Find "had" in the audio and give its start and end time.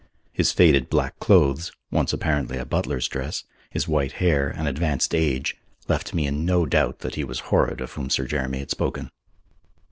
8.57-8.71